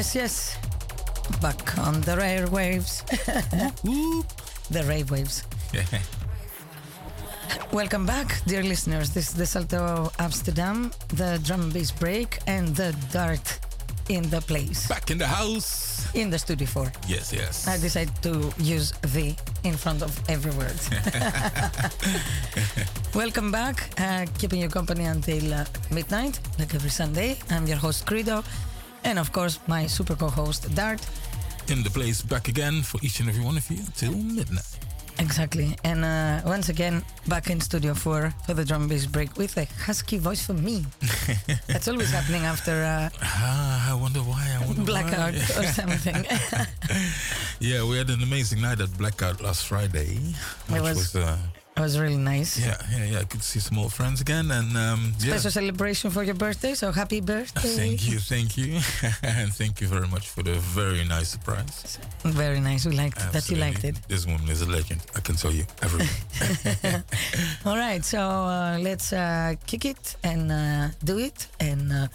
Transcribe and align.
Yes, 0.00 0.14
yes. 0.14 0.56
Back 1.42 1.76
on 1.76 2.00
the 2.00 2.16
airwaves. 2.16 3.04
the 4.70 4.82
rave 4.84 5.10
waves. 5.10 5.44
Welcome 7.70 8.06
back, 8.06 8.42
dear 8.46 8.62
listeners. 8.62 9.10
This 9.10 9.28
is 9.28 9.34
the 9.34 9.44
Salto 9.44 10.10
Amsterdam, 10.18 10.90
the 11.08 11.38
drum 11.44 11.60
and 11.60 11.72
bass 11.74 11.90
break, 11.90 12.38
and 12.46 12.68
the 12.68 12.96
dart 13.12 13.60
in 14.08 14.22
the 14.30 14.40
place. 14.40 14.88
Back 14.88 15.10
in 15.10 15.18
the 15.18 15.26
house. 15.26 16.08
In 16.14 16.30
the 16.30 16.38
studio 16.38 16.66
4. 16.66 16.90
Yes, 17.06 17.30
yes. 17.30 17.68
I 17.68 17.76
decided 17.76 18.22
to 18.22 18.50
use 18.56 18.92
the 19.12 19.36
in 19.64 19.76
front 19.76 20.00
of 20.00 20.18
every 20.30 20.52
word. 20.52 20.80
Welcome 23.14 23.52
back, 23.52 23.90
uh, 24.00 24.24
keeping 24.38 24.62
you 24.62 24.70
company 24.70 25.04
until 25.04 25.52
uh, 25.52 25.66
midnight, 25.90 26.40
like 26.58 26.74
every 26.74 26.88
Sunday. 26.88 27.36
I'm 27.50 27.66
your 27.66 27.76
host, 27.76 28.06
Credo, 28.06 28.42
and 29.10 29.18
of 29.18 29.32
course, 29.32 29.58
my 29.66 29.86
super 29.88 30.14
co 30.16 30.28
host, 30.28 30.72
Dart. 30.74 31.00
In 31.68 31.82
the 31.82 31.90
place, 31.90 32.22
back 32.22 32.48
again 32.48 32.82
for 32.82 32.98
each 33.02 33.20
and 33.20 33.28
every 33.28 33.44
one 33.44 33.56
of 33.56 33.68
you 33.70 33.82
till 33.96 34.12
midnight. 34.12 34.78
Exactly. 35.18 35.76
And 35.84 36.04
uh, 36.04 36.40
once 36.46 36.70
again, 36.70 37.02
back 37.26 37.50
in 37.50 37.60
Studio 37.60 37.92
4 37.94 38.32
for 38.46 38.54
the 38.54 38.64
drum 38.64 38.88
bass 38.88 39.04
break 39.06 39.36
with 39.36 39.56
a 39.58 39.66
husky 39.84 40.16
voice 40.16 40.46
for 40.46 40.54
me. 40.54 40.86
That's 41.66 41.88
always 41.88 42.10
happening 42.10 42.44
after 42.44 42.72
uh, 42.72 43.10
ah, 43.22 43.90
I 43.92 43.94
wonder 44.00 44.20
why. 44.20 44.56
I 44.58 44.64
wonder 44.66 44.82
blackout 44.82 45.34
why. 45.34 45.60
or 45.60 45.66
something. 45.80 46.24
yeah, 47.60 47.84
we 47.84 47.98
had 47.98 48.08
an 48.10 48.22
amazing 48.22 48.62
night 48.62 48.80
at 48.80 48.96
Blackout 48.96 49.42
last 49.42 49.66
Friday. 49.66 50.18
Which 50.68 50.82
was- 50.82 50.96
was, 50.96 51.16
uh, 51.16 51.36
it 51.80 51.82
was 51.82 51.98
really 51.98 52.16
nice. 52.16 52.58
yeah, 52.58 52.76
yeah, 52.92 53.04
yeah. 53.12 53.18
I 53.20 53.24
could 53.24 53.42
see 53.42 53.60
some 53.60 53.78
old 53.78 53.92
friends 53.92 54.20
again, 54.20 54.50
and 54.50 54.76
um, 54.76 55.12
yeah. 55.18 55.32
Special 55.32 55.50
celebration 55.50 56.10
for 56.10 56.22
your 56.22 56.34
birthday, 56.34 56.74
so 56.74 56.92
happy 56.92 57.20
birthday. 57.20 57.74
Thank 57.82 58.08
you, 58.08 58.18
thank 58.18 58.56
you, 58.58 58.74
and 59.22 59.52
thank 59.52 59.80
you 59.80 59.88
very 59.88 60.08
much 60.08 60.28
for 60.28 60.42
the 60.42 60.54
very 60.54 61.04
nice 61.04 61.28
surprise. 61.28 61.98
Very 62.22 62.60
nice. 62.60 62.84
We 62.84 62.92
liked 62.92 63.32
that 63.32 63.48
you 63.50 63.56
liked 63.56 63.84
it. 63.84 63.96
This 64.08 64.26
woman 64.26 64.48
is 64.48 64.60
a 64.62 64.70
legend. 64.70 65.00
I 65.16 65.20
can 65.20 65.36
tell 65.36 65.52
you 65.52 65.64
everyone. 65.82 66.08
All 67.64 67.76
right, 67.76 68.04
so 68.04 68.20
uh, 68.20 68.78
let's 68.80 69.12
uh, 69.12 69.54
kick 69.66 69.84
it 69.86 70.16
and 70.22 70.52
uh, 70.52 70.88
do 71.02 71.18
it 71.18 71.46
and 71.60 71.92
uh, 71.92 72.08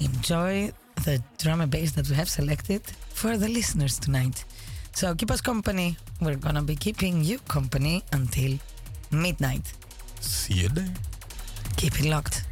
enjoy 0.00 0.72
the 1.04 1.20
drum 1.38 1.60
and 1.62 1.70
bass 1.70 1.92
that 1.92 2.08
we 2.08 2.14
have 2.14 2.28
selected 2.28 2.82
for 3.12 3.36
the 3.36 3.48
listeners 3.48 3.98
tonight. 3.98 4.44
So 4.92 5.14
keep 5.14 5.30
us 5.30 5.40
company. 5.40 5.96
We're 6.20 6.36
gonna 6.36 6.62
be 6.62 6.76
keeping 6.76 7.24
you 7.24 7.38
company 7.48 8.04
until 8.12 8.58
midnight. 9.10 9.72
See 10.20 10.54
you 10.54 10.68
there. 10.68 10.92
Keep 11.76 12.00
it 12.00 12.06
locked. 12.06 12.49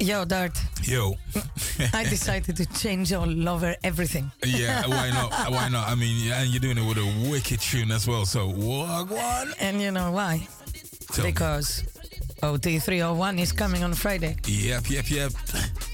Yo, 0.00 0.24
Dart. 0.24 0.58
Yo. 0.82 1.14
I 1.92 2.04
decided 2.04 2.56
to 2.56 2.64
change 2.64 3.12
all 3.12 3.48
over 3.48 3.76
everything. 3.84 4.32
yeah, 4.46 4.86
why 4.86 5.10
not? 5.10 5.30
Why 5.52 5.68
not? 5.68 5.88
I 5.88 5.94
mean, 5.94 6.32
and 6.32 6.48
you're 6.48 6.60
doing 6.60 6.78
it 6.78 6.88
with 6.88 6.96
a 6.96 7.30
wicked 7.30 7.60
tune 7.60 7.90
as 7.92 8.08
well. 8.08 8.24
So, 8.24 8.48
what? 8.48 9.10
one? 9.10 9.52
And 9.60 9.78
you 9.78 9.90
know 9.90 10.10
why? 10.10 10.48
Tell 11.12 11.26
because 11.26 11.82
OT301 12.42 13.40
is 13.40 13.52
coming 13.52 13.84
on 13.84 13.92
Friday. 13.92 14.36
Yep, 14.46 14.88
yep, 14.88 15.10
yep. 15.10 15.32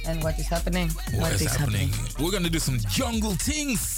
And 0.06 0.22
what 0.22 0.38
is 0.38 0.46
happening? 0.46 0.88
what 1.14 1.32
is, 1.32 1.56
happening? 1.56 1.90
We're 2.20 2.30
gonna 2.30 2.48
do 2.48 2.60
some 2.60 2.78
jungle 2.88 3.32
things. 3.32 3.95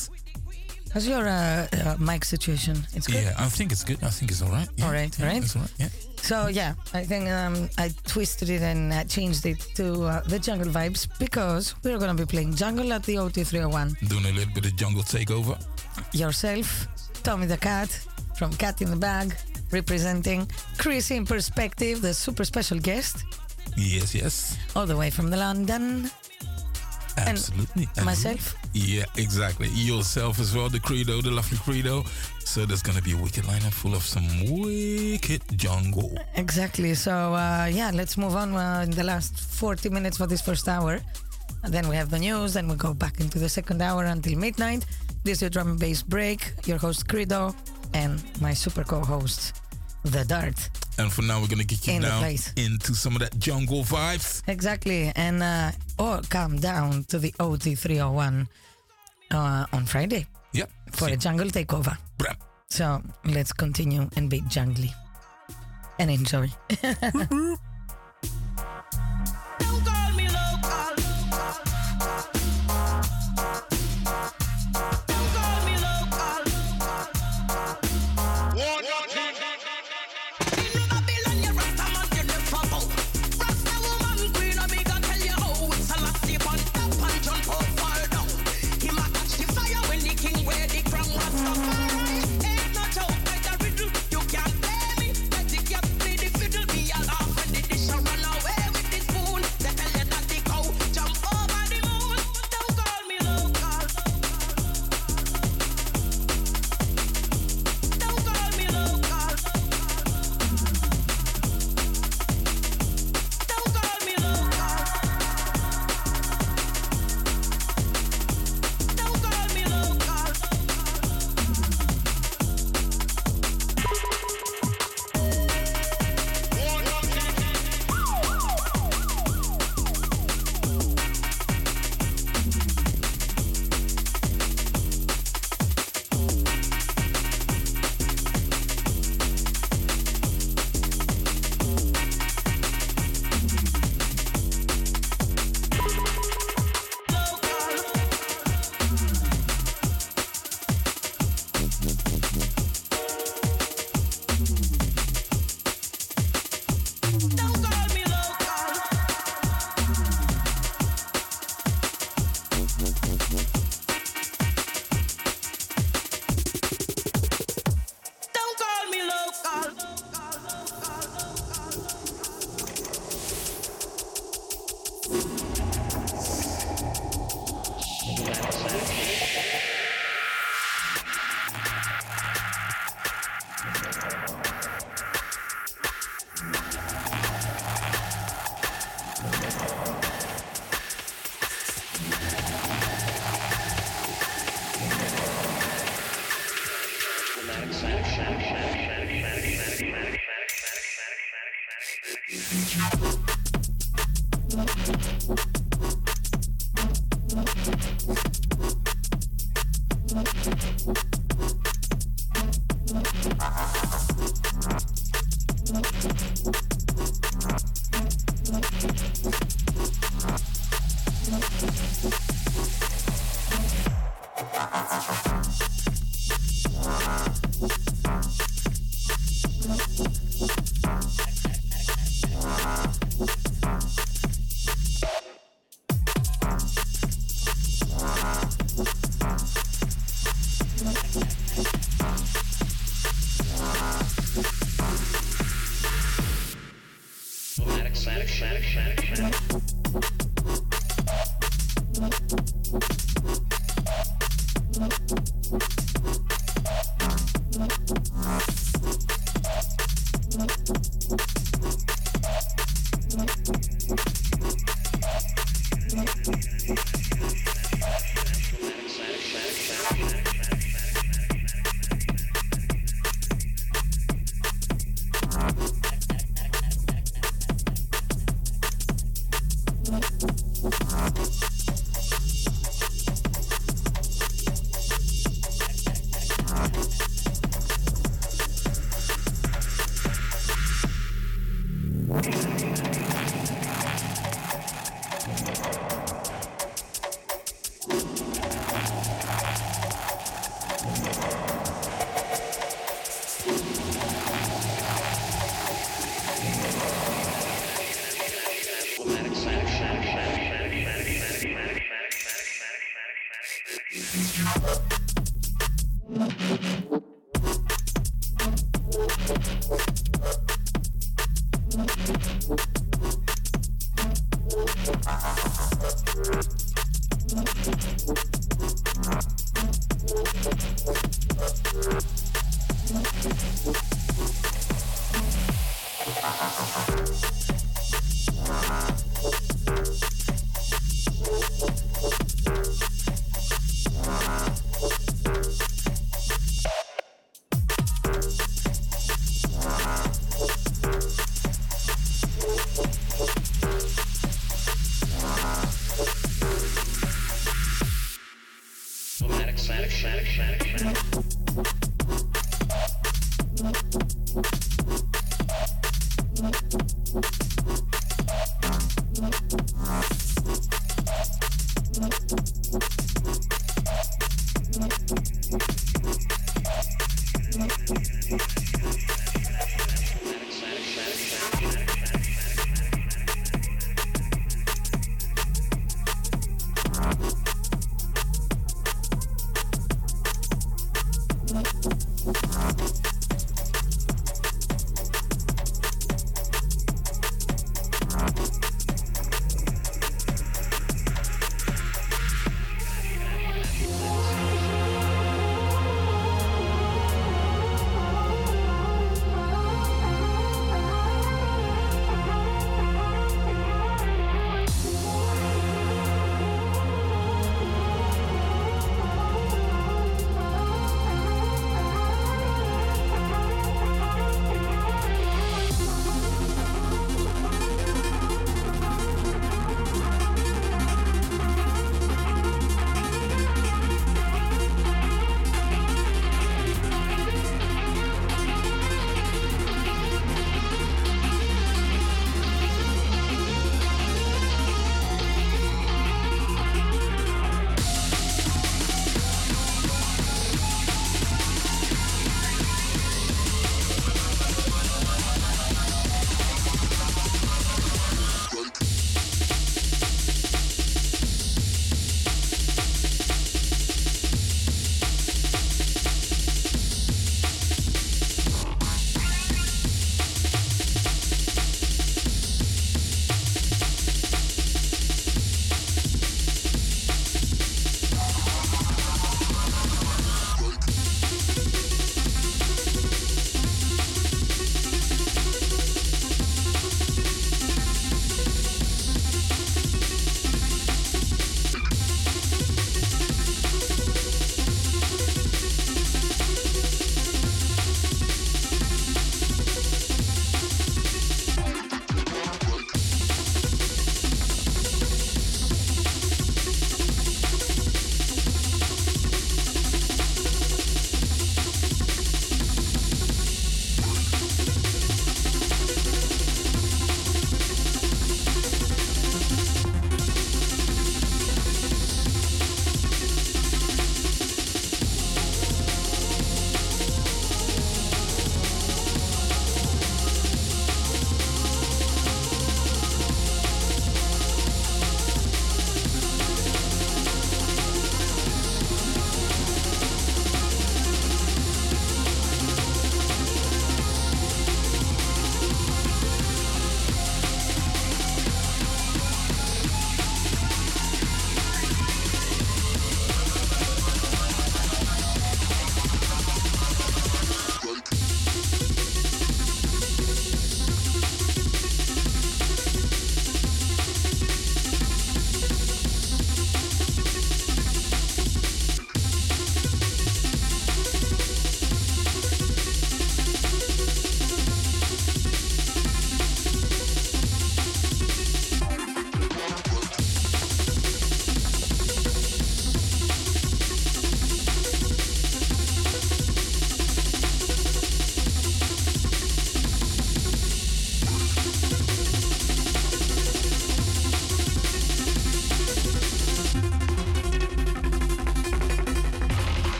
How's 0.92 1.07
your 1.07 1.28
uh, 1.28 1.66
uh, 1.73 1.97
mic 1.99 2.25
situation? 2.25 2.76
It's 2.95 3.07
good. 3.07 3.23
Yeah, 3.23 3.35
I 3.38 3.49
think 3.49 3.73
it's 3.73 3.85
good. 3.85 3.99
I 4.02 4.09
think 4.09 4.30
it's 4.30 4.42
all 4.42 4.50
right. 4.50 4.68
Yeah, 4.76 4.87
All 4.87 4.92
right, 4.92 5.18
yeah, 5.18 5.25
all 5.26 5.33
right. 5.33 5.42
It's 5.42 5.54
all 5.54 5.62
right. 5.62 5.73
Yeah. 5.78 5.88
So 6.23 6.47
yeah, 6.49 6.75
I 6.95 7.04
think 7.04 7.28
um, 7.28 7.68
I 7.78 7.90
twisted 8.07 8.49
it 8.50 8.62
and 8.62 8.92
uh, 8.92 9.04
changed 9.04 9.47
it 9.47 9.61
to 9.76 10.04
uh, 10.04 10.21
the 10.23 10.38
jungle 10.38 10.68
vibes 10.73 11.07
because 11.18 11.75
we're 11.85 11.99
gonna 11.99 12.14
be 12.14 12.25
playing 12.25 12.54
jungle 12.54 12.92
at 12.92 13.02
the 13.04 13.16
OT301. 13.16 14.09
Doing 14.09 14.25
a 14.26 14.33
little 14.33 14.52
bit 14.54 14.66
of 14.66 14.76
jungle 14.76 15.02
takeover. 15.02 15.57
Yourself, 16.12 16.88
Tommy 17.23 17.47
the 17.47 17.57
Cat 17.59 17.88
from 18.37 18.52
Cat 18.54 18.80
in 18.83 18.90
the 18.90 18.97
Bag, 18.97 19.35
representing 19.73 20.49
Chris 20.78 21.11
in 21.11 21.26
Perspective, 21.26 22.00
the 22.02 22.14
super 22.14 22.45
special 22.45 22.78
guest, 22.78 23.25
Yes, 23.76 24.14
yes. 24.14 24.57
all 24.75 24.87
the 24.87 24.97
way 24.97 25.11
from 25.11 25.30
the 25.30 25.37
London. 25.37 26.11
Absolutely. 27.26 27.88
And 27.96 28.06
myself? 28.06 28.54
Yeah, 28.72 29.04
exactly. 29.16 29.68
Yourself 29.68 30.38
as 30.40 30.54
well, 30.54 30.68
the 30.68 30.80
Credo, 30.80 31.20
the 31.20 31.30
lovely 31.30 31.58
Credo. 31.58 32.04
So 32.44 32.64
there's 32.66 32.82
gonna 32.82 33.02
be 33.02 33.12
a 33.12 33.16
wicked 33.16 33.44
lineup 33.44 33.72
full 33.72 33.94
of 33.94 34.02
some 34.02 34.26
wicked 34.60 35.42
jungle. 35.56 36.16
Exactly. 36.37 36.94
So 36.94 37.34
uh, 37.34 37.68
yeah, 37.70 37.90
let's 37.92 38.16
move 38.16 38.37
on 38.37 38.54
uh, 38.54 38.82
in 38.84 38.90
the 38.90 39.04
last 39.04 39.38
40 39.38 39.88
minutes 39.90 40.16
for 40.16 40.26
this 40.26 40.40
first 40.42 40.68
hour. 40.68 41.00
And 41.64 41.72
then 41.75 41.88
we 41.88 41.96
have 41.96 42.10
the 42.10 42.18
news, 42.18 42.54
then 42.54 42.68
we 42.68 42.76
go 42.76 42.94
back 42.94 43.20
into 43.20 43.38
the 43.38 43.48
second 43.48 43.82
hour 43.82 44.04
until 44.04 44.38
midnight. 44.38 44.87
This 45.25 45.38
is 45.38 45.42
your 45.42 45.50
drum 45.50 45.68
and 45.70 45.80
bass 45.80 46.02
break. 46.02 46.52
Your 46.66 46.78
host 46.78 47.08
Credo 47.08 47.54
and 47.94 48.22
my 48.40 48.54
super 48.54 48.84
co-host, 48.84 49.60
The 50.05 50.25
Dart. 50.25 50.71
And 50.99 51.12
for 51.12 51.23
now, 51.23 51.40
we're 51.40 51.49
gonna 51.49 51.64
get 51.64 51.87
you 51.87 51.95
In 51.95 52.02
down 52.02 52.25
into 52.57 52.95
some 52.95 53.14
of 53.14 53.21
that 53.21 53.38
jungle 53.38 53.83
vibes. 53.85 54.43
Exactly. 54.47 55.12
And 55.17 55.43
uh, 55.43 55.73
or 55.99 56.21
come 56.28 56.59
down 56.59 57.05
to 57.05 57.19
the 57.19 57.33
OT301 57.38 58.47
uh, 59.31 59.67
on 59.73 59.87
Friday 59.87 60.26
Yep. 60.52 60.71
for 60.93 61.09
a 61.09 61.17
jungle 61.17 61.49
takeover. 61.49 61.97
Bram. 62.17 62.37
So 62.71 63.02
let's 63.25 63.52
continue 63.52 64.09
and 64.17 64.28
be 64.31 64.40
jungly 64.49 64.93
and 65.99 66.11
enjoy. 66.11 66.49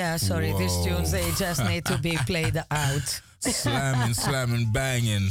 Yeah, 0.00 0.16
sorry, 0.16 0.54
these 0.56 0.72
tunes 0.82 1.12
they 1.12 1.30
just 1.36 1.62
need 1.62 1.84
to 1.84 1.98
be 1.98 2.16
played 2.24 2.56
out. 2.70 3.08
slamming, 3.40 4.14
slamming, 4.14 4.72
banging. 4.72 5.28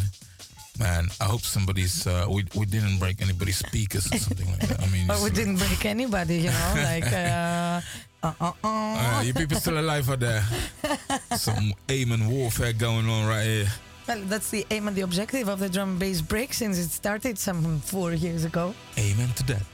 Man, 0.77 1.07
I 1.19 1.23
hope 1.23 1.41
somebody's. 1.41 2.05
Uh, 2.05 2.27
we 2.29 2.45
we 2.53 2.67
didn't 2.67 2.99
break 2.99 3.19
anybody's 3.19 3.57
speakers 3.57 4.05
or 4.13 4.19
something 4.19 4.45
like 4.45 4.67
that. 4.69 4.79
I 4.79 4.87
mean, 4.93 5.07
But 5.11 5.23
we 5.25 5.31
didn't 5.31 5.57
break 5.57 5.83
anybody, 5.85 6.45
you 6.45 6.51
know, 6.53 6.73
like 6.85 7.11
uh, 7.11 7.81
uh, 8.21 8.33
uh, 8.39 8.53
uh. 8.63 8.63
Uh, 8.63 9.21
you 9.25 9.33
people 9.33 9.57
still 9.57 9.79
alive 9.79 10.07
out 10.07 10.19
there? 10.19 10.45
Some 11.35 11.73
aim 11.89 12.11
and 12.11 12.29
warfare 12.29 12.73
going 12.73 13.09
on 13.09 13.27
right 13.27 13.45
here. 13.45 13.71
Well, 14.07 14.21
that's 14.29 14.51
the 14.51 14.67
aim 14.69 14.87
and 14.87 14.95
the 14.95 15.01
objective 15.01 15.49
of 15.49 15.57
the 15.57 15.69
drum 15.69 15.89
and 15.89 15.99
bass 15.99 16.21
break 16.21 16.53
since 16.53 16.77
it 16.77 16.91
started 16.93 17.39
some 17.39 17.79
four 17.81 18.13
years 18.13 18.45
ago. 18.45 18.75
Amen 18.99 19.29
to 19.33 19.43
that. 19.49 19.65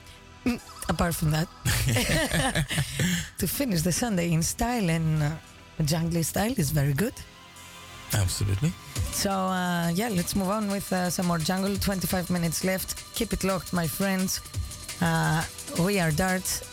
Apart 0.88 1.15
from 1.15 1.31
that, 1.31 1.49
to 3.38 3.48
finish 3.48 3.82
the 3.82 3.91
Sunday 3.91 4.32
in 4.32 4.41
style 4.41 4.89
and 4.89 5.24
uh, 5.24 5.30
jungly 5.84 6.24
style 6.24 6.54
is 6.58 6.71
very 6.71 6.93
good. 6.93 7.13
Absolutely. 8.13 8.71
So 9.12 9.30
uh, 9.30 9.89
yeah, 9.93 10.10
let's 10.10 10.36
move 10.36 10.50
on 10.50 10.69
with 10.69 10.91
uh, 10.91 11.10
some 11.10 11.28
more 11.28 11.39
jungle. 11.39 11.76
25 11.76 12.30
minutes 12.30 12.63
left. 12.63 13.04
Keep 13.15 13.34
it 13.34 13.43
locked, 13.43 13.74
my 13.74 13.88
friends. 13.88 14.41
Uh, 15.02 15.43
we 15.84 16.00
are 16.00 16.12
Dart 16.12 16.63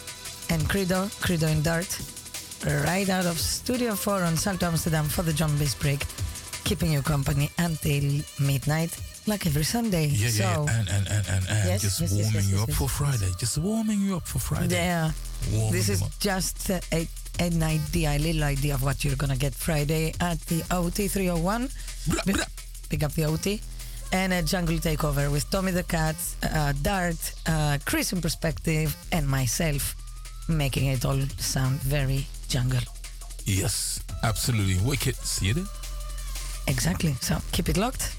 and 0.51 0.69
Credo, 0.69 1.09
Credo 1.21 1.47
and 1.49 1.65
Dart, 1.65 1.99
right 2.87 3.09
out 3.09 3.27
of 3.27 3.39
Studio 3.39 3.95
4 3.95 4.23
on 4.23 4.37
Salto 4.37 4.67
Amsterdam 4.67 5.07
for 5.07 5.23
the 5.23 5.33
drum 5.33 5.57
bass 5.59 5.75
break, 5.75 6.05
keeping 6.65 6.93
you 6.93 7.03
company 7.03 7.51
until 7.59 8.23
midnight, 8.39 8.97
like 9.27 9.47
every 9.47 9.65
Sunday. 9.65 10.07
Yeah, 10.07 10.29
so, 10.29 10.43
yeah, 10.43 10.79
and 10.79 10.89
and 10.89 11.07
and 11.09 11.27
and, 11.29 11.45
and 11.49 11.69
Yes, 11.69 11.83
just 11.83 12.01
yes, 12.01 12.13
warming 12.13 12.35
yes, 12.35 12.51
you 12.51 12.59
up 12.63 12.71
for 12.71 12.89
Friday. 12.89 13.31
Just 13.39 13.59
warming 13.59 14.01
you 14.01 14.17
up 14.17 14.27
for 14.27 14.39
Friday. 14.39 14.75
yeah, 14.75 15.11
Warming 15.53 15.73
this 15.73 15.89
is 15.89 16.03
just 16.19 16.71
uh, 16.71 16.81
a, 16.93 17.07
an 17.39 17.63
idea, 17.63 18.11
a 18.11 18.19
little 18.19 18.45
idea 18.45 18.75
of 18.75 18.83
what 18.83 19.05
you're 19.05 19.17
gonna 19.17 19.37
get 19.37 19.55
Friday 19.55 20.13
at 20.21 20.41
the 20.47 20.63
OT 20.71 21.09
301. 21.09 21.69
Blah, 22.09 22.23
blah. 22.27 22.45
Pick 22.89 23.03
up 23.03 23.13
the 23.13 23.25
OT. 23.25 23.61
And 24.15 24.33
a 24.35 24.43
jungle 24.43 24.77
takeover 24.77 25.33
with 25.33 25.49
Tommy 25.51 25.73
the 25.73 25.85
Cat, 25.85 26.17
uh, 26.43 26.75
Dart, 26.83 27.17
uh, 27.47 27.79
Chris 27.87 28.13
Inperspective, 28.13 28.95
and 29.11 29.27
myself, 29.27 29.95
making 30.49 30.87
it 30.87 31.07
all 31.07 31.19
sound 31.39 31.81
very 31.81 32.27
jungle. 32.47 32.81
Yes, 33.47 34.01
absolutely. 34.23 34.77
Wicked. 34.85 35.17
See 35.17 35.47
you 35.47 35.55
there. 35.55 35.65
Exactly. 36.67 37.15
So 37.23 37.39
keep 37.53 37.71
it 37.71 37.79
locked. 37.79 38.15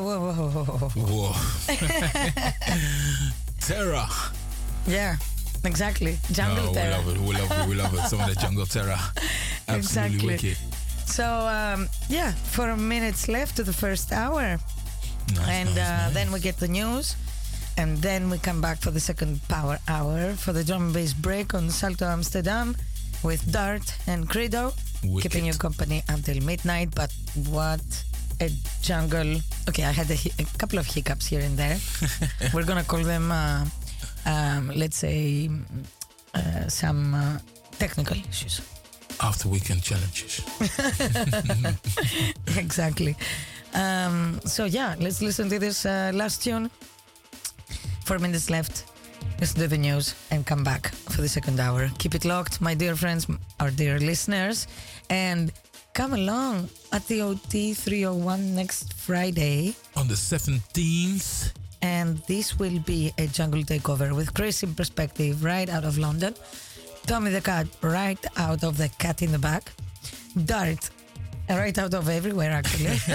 Whoa, 0.00 0.32
whoa, 0.32 0.32
whoa, 0.32 0.64
whoa, 0.64 1.32
whoa. 1.32 1.32
Terror. 3.60 4.06
Yeah, 4.86 5.16
exactly. 5.64 6.18
Jungle 6.32 6.66
no, 6.66 6.72
terror. 6.74 7.02
we 7.06 7.12
love 7.12 7.16
it. 7.16 7.20
We 7.20 7.34
love 7.34 7.50
it. 7.50 7.68
We 7.68 7.74
love 7.74 7.94
it. 7.94 8.08
Some 8.08 8.20
of 8.20 8.28
the 8.28 8.34
jungle 8.40 8.66
terror. 8.66 8.96
Absolutely 9.68 9.76
Exactly. 9.76 10.26
wicked. 10.28 10.56
So, 11.06 11.24
um, 11.24 11.88
yeah, 12.08 12.32
four 12.32 12.76
minutes 12.76 13.28
left 13.28 13.56
to 13.56 13.62
the 13.64 13.72
first 13.72 14.12
hour. 14.12 14.58
Nice, 15.34 15.48
and 15.48 15.68
nice, 15.74 15.78
uh, 15.78 16.04
nice. 16.06 16.14
then 16.14 16.32
we 16.32 16.40
get 16.40 16.56
the 16.58 16.68
news. 16.68 17.16
And 17.78 17.98
then 17.98 18.30
we 18.30 18.38
come 18.38 18.60
back 18.60 18.78
for 18.78 18.90
the 18.90 19.00
second 19.00 19.40
power 19.48 19.78
hour 19.88 20.32
for 20.32 20.52
the 20.54 20.64
drum 20.64 20.84
and 20.84 20.94
bass 20.94 21.12
break 21.12 21.52
on 21.54 21.68
Salto 21.70 22.06
Amsterdam 22.06 22.74
with 23.22 23.50
Dart 23.52 23.94
and 24.06 24.28
Credo, 24.28 24.72
Wicked. 25.04 25.22
keeping 25.30 25.44
you 25.46 25.52
company 25.54 26.02
until 26.08 26.40
midnight. 26.42 26.94
But 26.94 27.12
what 27.50 27.82
a 28.40 28.48
jungle! 28.82 29.40
Okay, 29.68 29.84
I 29.84 29.92
had 29.92 30.10
a, 30.10 30.18
a 30.38 30.44
couple 30.58 30.78
of 30.78 30.86
hiccups 30.86 31.26
here 31.26 31.40
and 31.40 31.56
there. 31.58 31.78
We're 32.54 32.64
gonna 32.64 32.84
call 32.84 33.02
them, 33.02 33.32
uh, 33.32 33.64
um, 34.24 34.72
let's 34.74 34.96
say, 34.96 35.50
uh, 36.34 36.68
some 36.68 37.14
uh, 37.14 37.38
technical 37.78 38.16
issues. 38.16 38.60
After 39.20 39.48
weekend 39.48 39.82
challenges. 39.82 40.42
exactly. 42.56 43.16
Um, 43.74 44.40
so 44.44 44.66
yeah, 44.66 44.94
let's 45.00 45.22
listen 45.22 45.48
to 45.48 45.58
this 45.58 45.86
uh, 45.86 46.12
last 46.14 46.42
tune. 46.42 46.70
Four 48.04 48.18
minutes 48.18 48.50
left. 48.50 48.84
Listen 49.40 49.60
to 49.60 49.68
the 49.68 49.78
news 49.78 50.14
and 50.30 50.46
come 50.46 50.62
back 50.62 50.94
for 51.10 51.20
the 51.22 51.28
second 51.28 51.58
hour. 51.60 51.90
Keep 51.98 52.14
it 52.14 52.24
locked, 52.24 52.60
my 52.60 52.74
dear 52.74 52.94
friends, 52.94 53.26
our 53.60 53.70
dear 53.70 53.98
listeners, 53.98 54.66
and 55.10 55.52
come 55.96 56.12
along 56.12 56.68
at 56.92 57.08
the 57.08 57.22
OT 57.22 57.72
301 57.72 58.54
next 58.54 58.92
Friday. 58.92 59.74
On 59.96 60.06
the 60.06 60.12
17th. 60.12 61.54
And 61.80 62.18
this 62.28 62.58
will 62.58 62.78
be 62.80 63.14
a 63.16 63.26
jungle 63.26 63.62
takeover 63.62 64.14
with 64.14 64.34
Chris 64.34 64.62
Inperspective 64.62 65.42
right 65.42 65.70
out 65.70 65.84
of 65.84 65.96
London, 65.96 66.34
Tommy 67.06 67.30
the 67.30 67.40
Cat 67.40 67.66
right 67.80 68.22
out 68.36 68.62
of 68.62 68.76
the 68.76 68.90
cat 68.98 69.22
in 69.22 69.32
the 69.32 69.38
back, 69.38 69.72
Dart 70.44 70.90
right 71.48 71.78
out 71.78 71.94
of 71.94 72.10
everywhere 72.10 72.50
actually. 72.50 72.98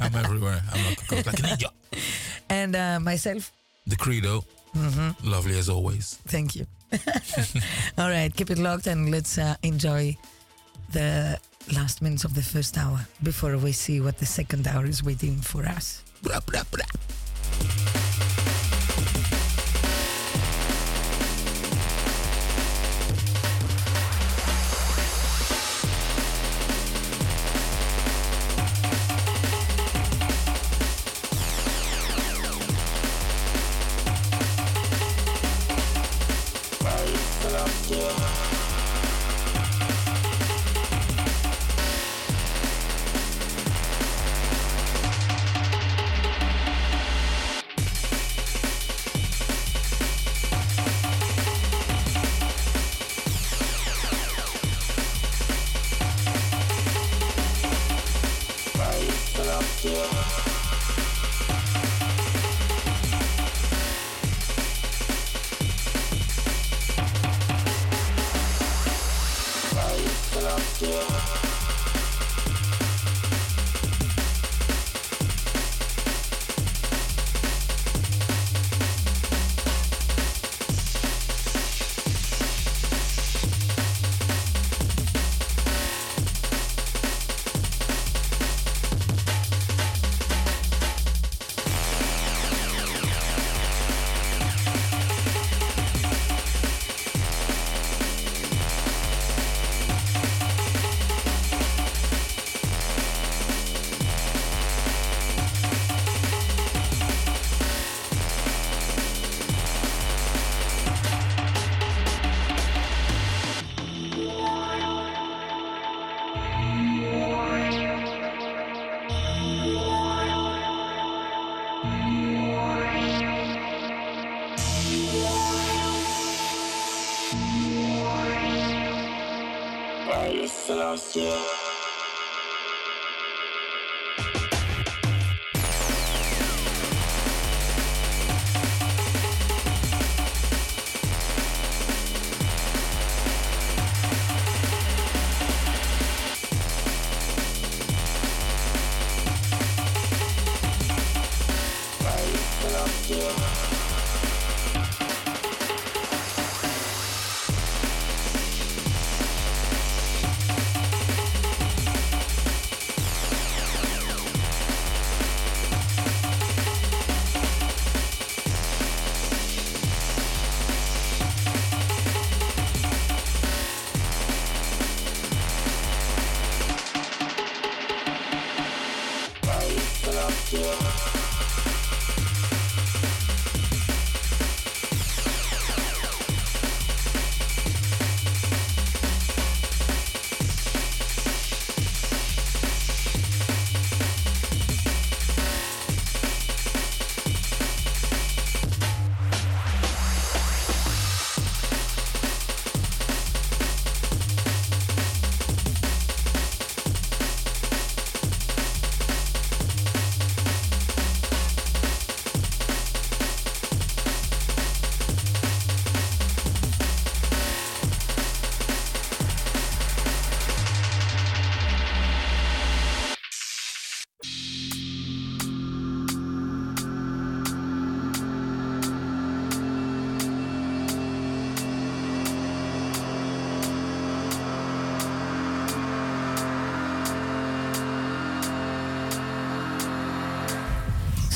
I'm 0.00 0.14
everywhere. 0.14 0.62
I'm 0.72 0.84
like, 0.86 1.12
like 1.12 1.26
a 1.26 1.36
ninja. 1.36 1.70
and 2.48 2.74
uh, 2.74 2.98
myself. 2.98 3.52
The 3.86 3.96
Credo. 3.96 4.42
Mm-hmm. 4.74 5.30
Lovely 5.30 5.58
as 5.58 5.68
always. 5.68 6.18
Thank 6.28 6.56
you. 6.56 6.66
All 7.98 8.08
right, 8.08 8.34
keep 8.34 8.50
it 8.50 8.58
locked 8.58 8.86
and 8.86 9.10
let's 9.10 9.36
uh, 9.36 9.56
enjoy 9.62 10.16
the 10.92 11.38
last 11.72 12.02
minutes 12.02 12.24
of 12.24 12.34
the 12.34 12.42
first 12.42 12.76
hour 12.76 13.06
before 13.22 13.56
we 13.56 13.72
see 13.72 14.00
what 14.00 14.18
the 14.18 14.26
second 14.26 14.66
hour 14.66 14.86
is 14.86 15.02
waiting 15.02 15.36
for 15.36 15.64
us. 15.64 16.02
Blah, 16.22 16.40
blah, 16.40 16.62
blah. 16.70 17.03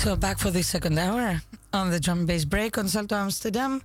So 0.09 0.17
back 0.17 0.39
for 0.39 0.51
the 0.51 0.63
second 0.63 0.99
hour 0.99 1.39
on 1.75 1.91
the 1.91 2.01
drum 2.01 2.21
and 2.21 2.27
bass 2.27 2.47
break 2.47 2.79
on 2.79 2.89
Salto 2.89 3.15
Amsterdam. 3.15 3.83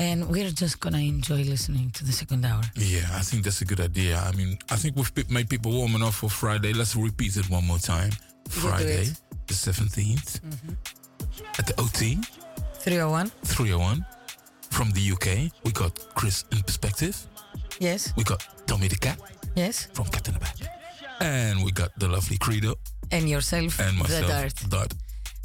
And 0.00 0.28
we're 0.28 0.50
just 0.50 0.80
gonna 0.80 0.98
enjoy 0.98 1.44
listening 1.44 1.92
to 1.92 2.04
the 2.04 2.10
second 2.10 2.44
hour. 2.44 2.60
Yeah, 2.74 3.06
I 3.12 3.20
think 3.20 3.44
that's 3.44 3.62
a 3.62 3.64
good 3.64 3.78
idea. 3.78 4.18
I 4.18 4.32
mean, 4.32 4.58
I 4.68 4.74
think 4.74 4.96
we've 4.96 5.30
made 5.30 5.48
people 5.48 5.70
warm 5.70 5.94
enough 5.94 6.16
for 6.16 6.28
Friday. 6.28 6.72
Let's 6.72 6.96
repeat 6.96 7.36
it 7.36 7.48
one 7.48 7.64
more 7.68 7.78
time. 7.78 8.10
Friday, 8.48 9.04
the 9.46 9.54
17th, 9.54 10.40
mm-hmm. 10.40 10.72
at 11.60 11.66
the 11.68 11.80
OT 11.80 12.18
301. 12.80 13.30
301 13.44 14.04
from 14.72 14.90
the 14.90 15.12
UK. 15.12 15.52
We 15.62 15.70
got 15.70 15.96
Chris 16.16 16.46
Inperspective. 16.50 17.16
Yes, 17.78 18.12
We 18.16 18.24
got 18.24 18.44
Tommy 18.66 18.88
the 18.88 18.96
Cat 18.96 19.20
yes. 19.54 19.86
from 19.92 20.06
Cat 20.06 20.26
in 20.26 20.34
the 20.34 20.40
Back. 20.40 20.56
And 21.20 21.62
we 21.62 21.70
got 21.70 21.96
the 21.96 22.08
lovely 22.08 22.38
Credo 22.38 22.74
And 23.12 23.28
yourself, 23.28 23.78
and 23.78 23.98
the 23.98 24.02
myself, 24.02 24.28
dart, 24.28 24.54
Dart. 24.68 24.94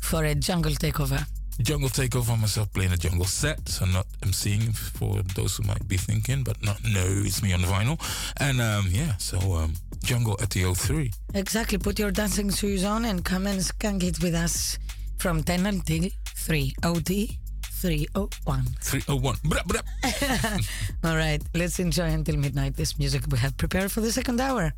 For 0.05 0.23
a 0.23 0.35
jungle 0.35 0.71
takeover. 0.71 1.25
Jungle 1.61 1.89
Takeover, 1.89 2.39
myself 2.39 2.71
playing 2.73 2.91
a 2.91 2.97
jungle 2.97 3.25
set. 3.25 3.67
So 3.69 3.85
not 3.85 4.05
emceeing 4.21 4.75
for 4.75 5.21
those 5.35 5.57
who 5.57 5.63
might 5.63 5.87
be 5.87 5.97
thinking, 5.97 6.43
but 6.43 6.61
not, 6.63 6.79
no, 6.83 7.05
it's 7.23 7.41
me 7.41 7.53
on 7.53 7.61
the 7.61 7.67
vinyl. 7.67 7.97
And 8.37 8.61
um, 8.61 8.87
yeah, 8.91 9.15
so 9.17 9.37
um, 9.53 9.73
Jungle 10.03 10.37
at 10.41 10.49
the 10.51 10.63
O3. 10.63 11.13
Exactly. 11.33 11.77
Put 11.77 11.97
your 11.97 12.11
dancing 12.11 12.51
shoes 12.51 12.83
on 12.83 13.05
and 13.05 13.23
come 13.23 13.47
and 13.47 13.59
skank 13.59 14.03
it 14.03 14.21
with 14.21 14.35
us 14.35 14.77
from 15.17 15.43
10 15.43 15.65
until 15.65 16.09
3. 16.25 16.73
OT 16.83 17.39
301. 17.63 18.65
301. 18.81 19.35
Bra, 19.45 19.61
bra. 19.65 19.81
All 21.03 21.15
right, 21.15 21.41
let's 21.55 21.79
enjoy 21.79 22.09
until 22.09 22.37
midnight 22.37 22.75
this 22.75 22.99
music 22.99 23.23
we 23.31 23.37
have 23.39 23.55
prepared 23.57 23.91
for 23.91 24.01
the 24.01 24.11
second 24.11 24.39
hour. 24.39 24.73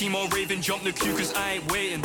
team 0.00 0.16
all 0.16 0.28
raving, 0.28 0.62
jump 0.62 0.82
the 0.82 0.92
queue 0.92 1.12
cause 1.12 1.34
I 1.34 1.54
ain't 1.54 1.70
waiting. 1.70 2.02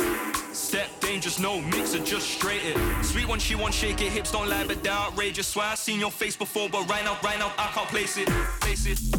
Step 0.52 0.88
dangerous, 1.00 1.38
no 1.38 1.62
mixer, 1.62 1.98
just 2.00 2.28
straight 2.28 2.60
it. 2.62 2.76
Sweet 3.02 3.26
one, 3.26 3.38
she 3.38 3.54
want 3.54 3.72
shake 3.72 4.02
it, 4.02 4.12
hips 4.12 4.30
don't 4.30 4.50
lie, 4.50 4.66
but 4.66 4.82
they're 4.82 4.92
outrageous. 4.92 5.46
Swear 5.46 5.68
I 5.68 5.74
seen 5.76 5.98
your 5.98 6.10
face 6.10 6.36
before, 6.36 6.68
but 6.68 6.86
right 6.90 7.02
now, 7.04 7.16
right 7.24 7.38
now, 7.38 7.52
I 7.56 7.68
can't. 7.68 7.86
Place 7.86 8.18
it, 8.18 8.28
place 8.60 8.84
it, 8.84 9.15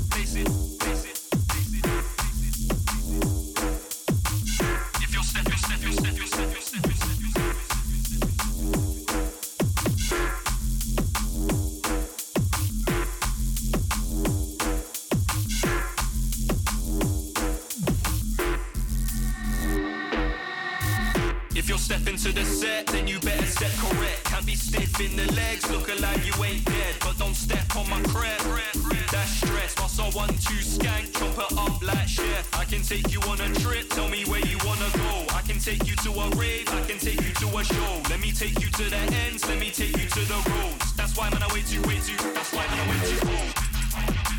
If 21.57 21.67
you're 21.67 21.79
stepping 21.79 22.17
to 22.17 22.31
the 22.31 22.45
set, 22.45 22.85
then 22.85 23.07
you 23.07 23.19
better 23.19 23.47
step 23.47 23.71
correct. 23.79 24.25
Can't 24.25 24.45
be 24.45 24.53
stiff 24.53 25.01
in 25.01 25.17
the 25.17 25.25
legs, 25.33 25.67
look 25.71 25.89
alive, 25.89 26.23
you 26.23 26.31
ain't 26.43 26.63
dead. 26.63 26.93
But 26.99 27.17
don't 27.17 27.33
step 27.33 27.75
on 27.75 27.89
my 27.89 27.99
crap. 28.13 28.37
That's 29.11 29.31
stress. 29.41 29.75
Muscle 29.79 30.11
one, 30.11 30.29
two, 30.29 30.61
skank, 30.61 31.17
chop 31.17 31.33
it 31.33 31.57
up 31.57 31.81
like 31.81 32.07
chef. 32.07 32.47
I 32.53 32.63
can 32.63 32.83
take 32.83 33.11
you 33.11 33.19
on 33.21 33.41
a 33.41 33.49
trip, 33.55 33.89
tell 33.89 34.07
me 34.07 34.23
where 34.25 34.45
you 34.45 34.59
wanna 34.63 34.85
go. 34.93 35.25
I 35.33 35.41
can 35.41 35.57
take 35.57 35.87
you 35.87 35.95
to 36.05 36.11
a 36.11 36.29
rave, 36.37 36.69
I 36.69 36.81
can 36.85 36.99
take 36.99 37.21
you 37.25 37.33
to 37.41 37.47
a 37.57 37.63
show. 37.63 38.01
Let 38.07 38.19
me 38.21 38.31
take 38.31 38.61
you 38.61 38.69
to 38.69 38.83
the 38.91 39.01
ends, 39.25 39.43
let 39.49 39.59
me 39.59 39.71
take 39.71 39.97
you 39.97 40.07
to 40.07 40.21
the 40.29 40.39
roads. 40.51 40.93
That's 40.93 41.17
why 41.17 41.31
man 41.31 41.41
I 41.41 41.51
wait 41.55 41.73
you, 41.73 41.81
wait 41.89 42.07
you. 42.07 42.17
That's 42.37 42.53
why 42.53 42.67
man 42.67 42.79
I 42.79 42.91
wait 42.91 43.11
you. 43.11 43.19
Oh. 43.23 44.36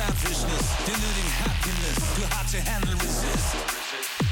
Selfishness, 0.00 0.86
deluding 0.86 1.30
happiness. 1.44 2.16
Too 2.16 2.24
hard 2.32 2.48
to 2.48 2.60
handle, 2.62 2.94
resist. 2.94 4.29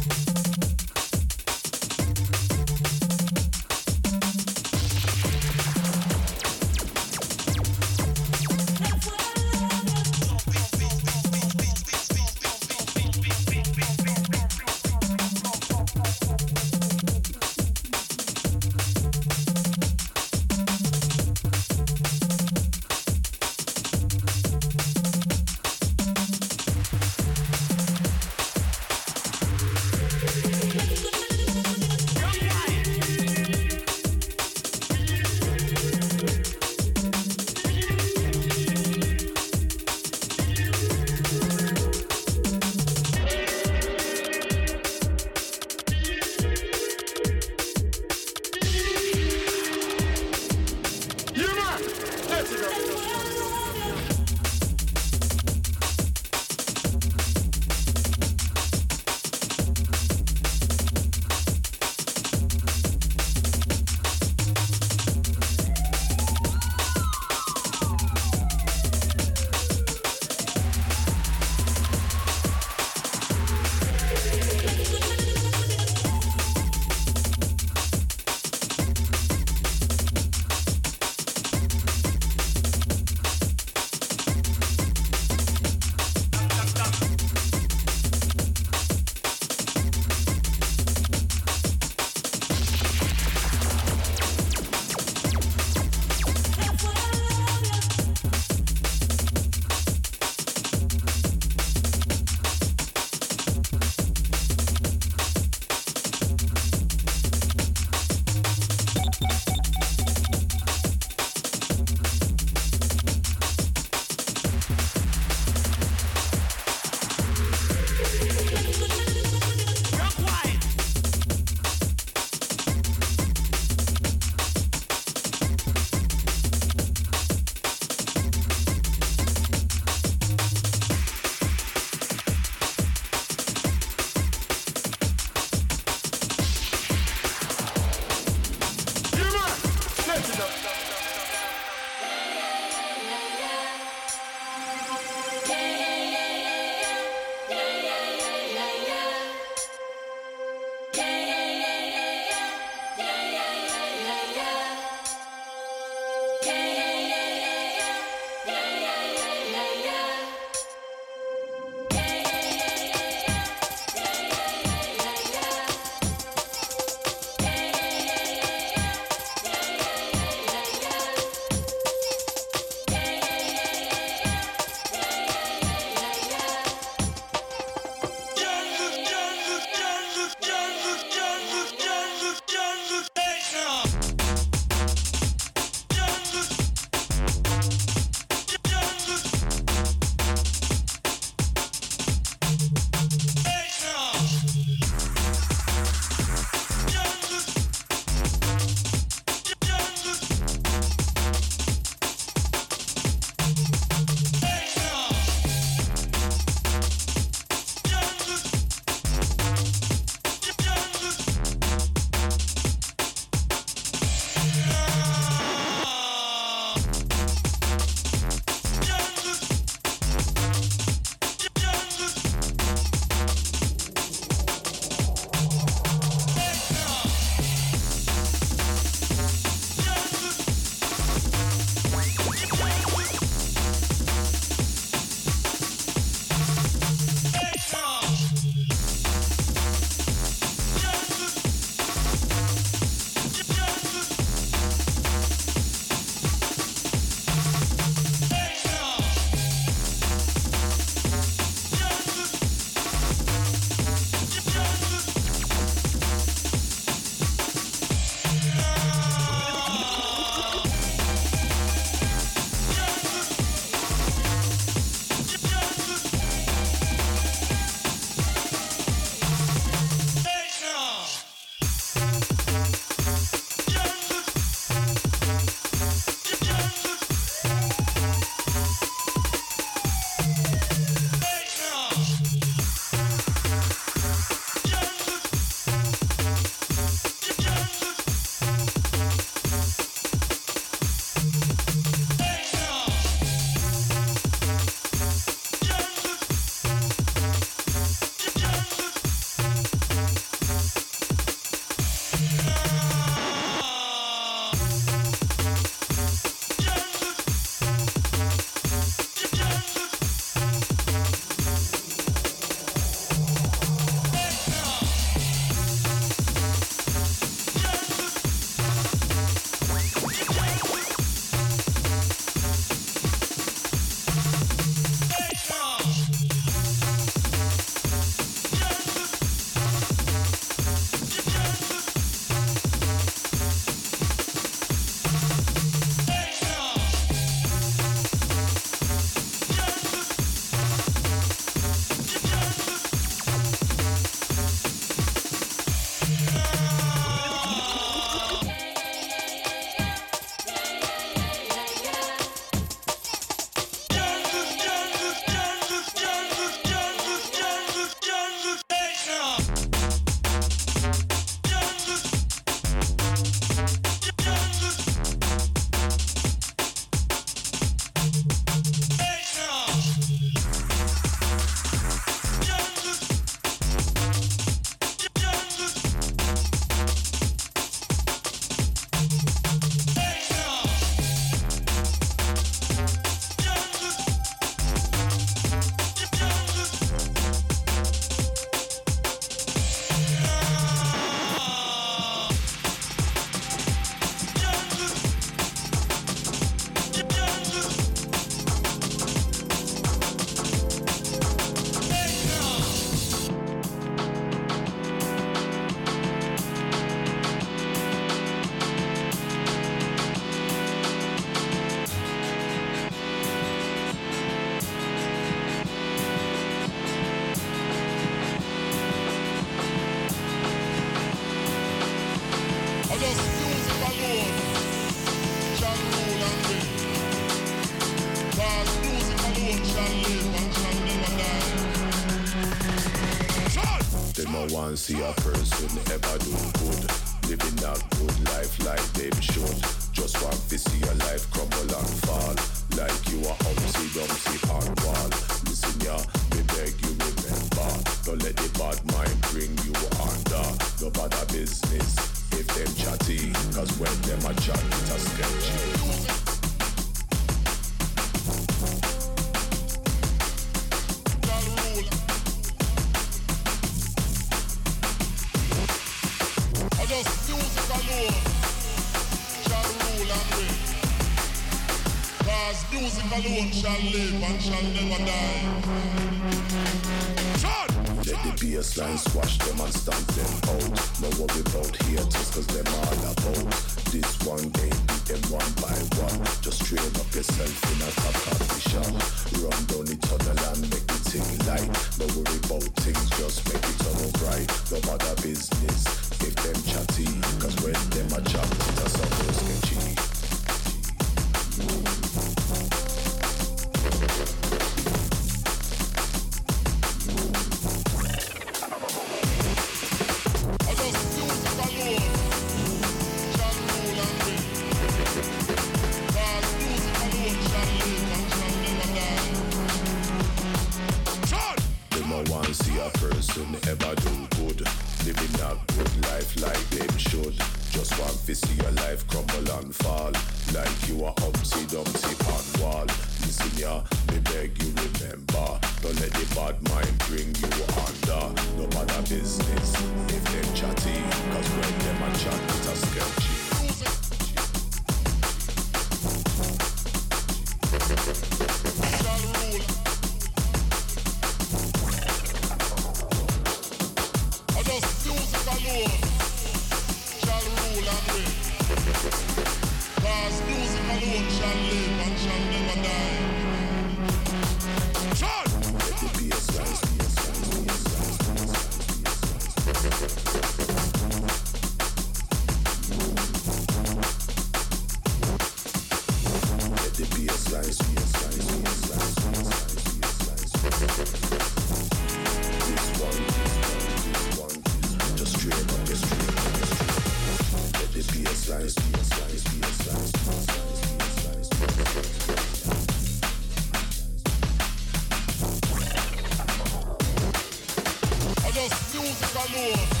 Just 598.53 598.93
music 598.95 599.35
alone 599.35 600.00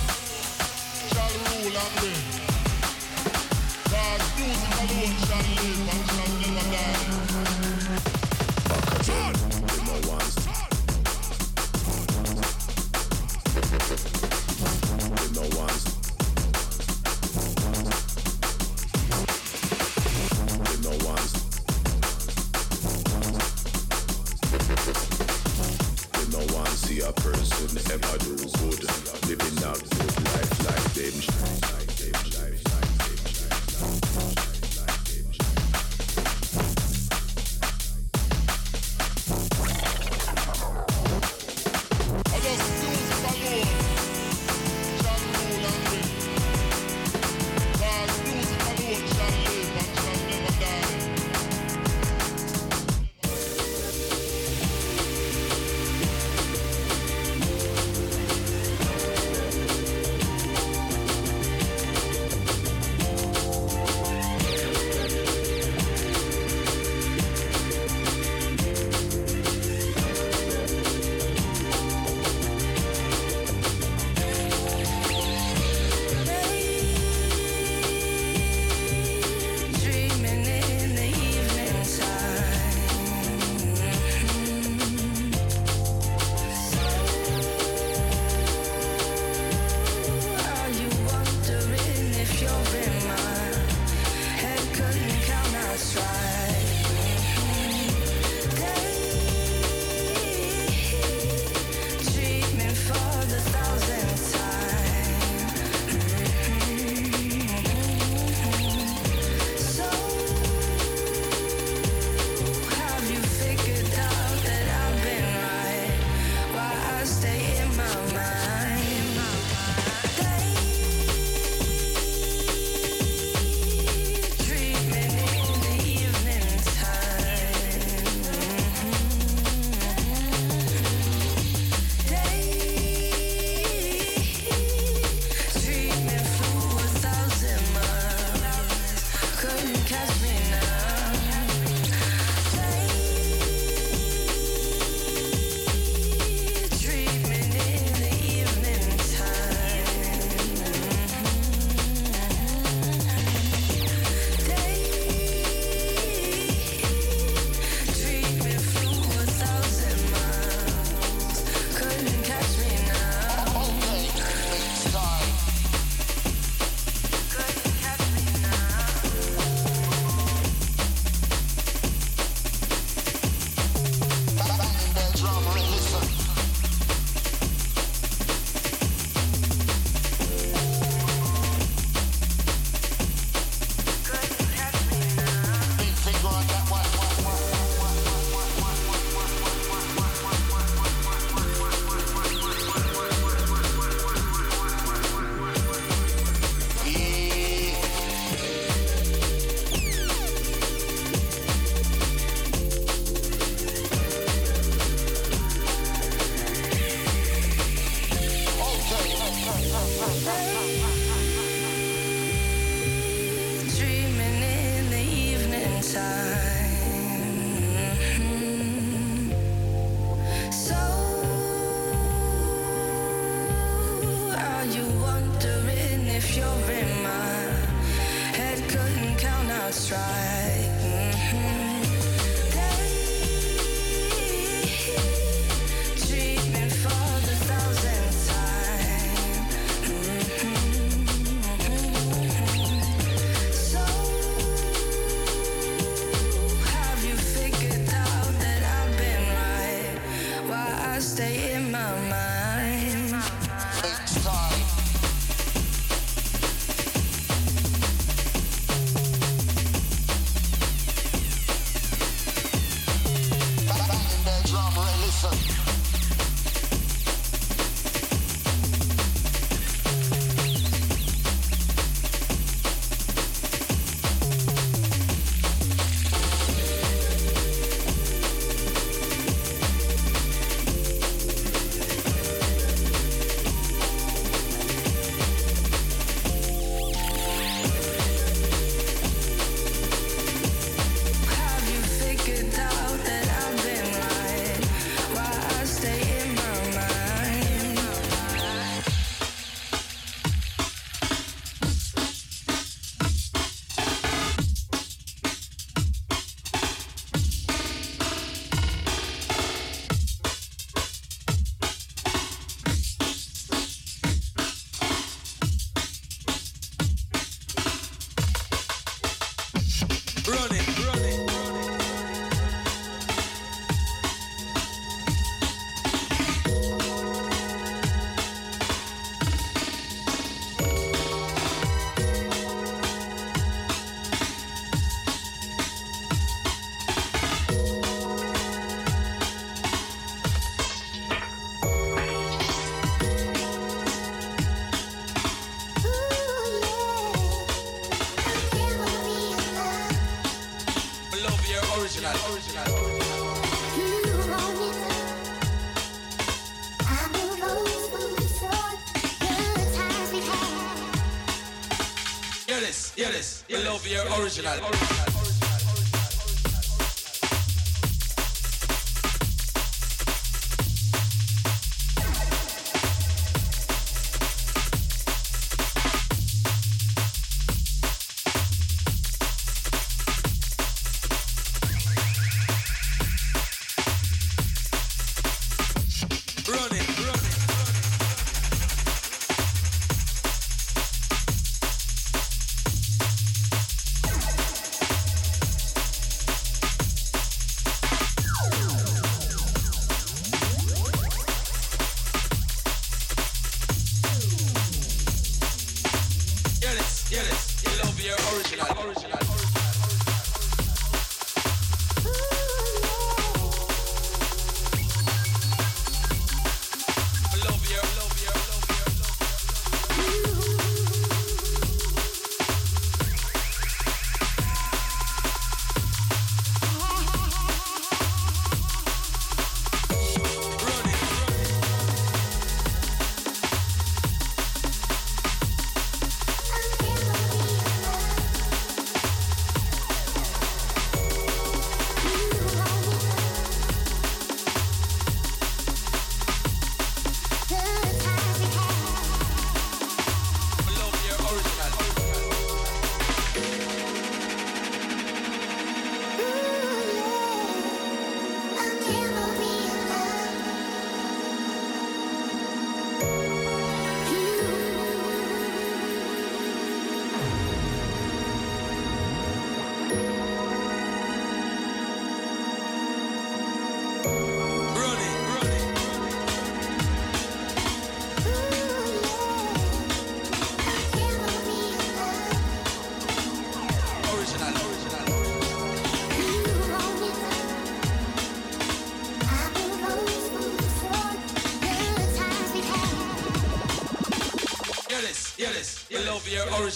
your 363.91 364.05
original. 364.21 365.00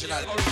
Hear 0.05 0.44